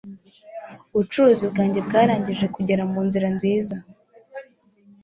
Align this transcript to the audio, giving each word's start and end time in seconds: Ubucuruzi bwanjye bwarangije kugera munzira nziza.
Ubucuruzi 0.93 1.45
bwanjye 1.51 1.79
bwarangije 1.87 2.45
kugera 2.55 2.81
munzira 2.91 3.27
nziza. 3.35 3.75